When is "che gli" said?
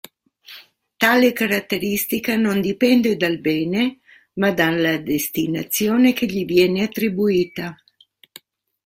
6.13-6.43